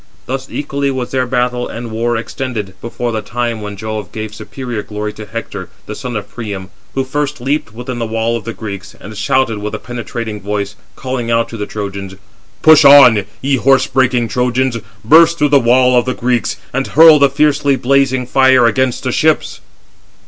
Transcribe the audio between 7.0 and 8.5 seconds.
first leaped within the wall of